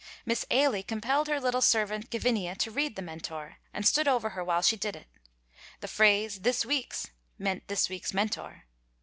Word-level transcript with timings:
Miss 0.25 0.47
Ailie 0.49 0.81
compelled 0.81 1.27
her 1.27 1.39
little 1.39 1.61
servant, 1.61 2.09
Gavinia, 2.09 2.55
to 2.55 2.71
read 2.71 2.95
the 2.95 3.03
Mentor, 3.03 3.57
and 3.71 3.85
stood 3.85 4.07
over 4.07 4.29
her 4.29 4.43
while 4.43 4.63
she 4.63 4.75
did 4.75 4.95
it; 4.95 5.05
the 5.79 5.87
phrase, 5.87 6.39
"this 6.39 6.65
week's," 6.65 7.11
meant 7.37 7.67
this 7.67 7.87
week's 7.87 8.11
Mentor. 8.11 8.65